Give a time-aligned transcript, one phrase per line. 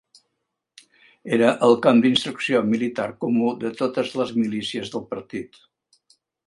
[1.37, 5.67] Era el camp d'instrucció militar comú de totes les milícies del partit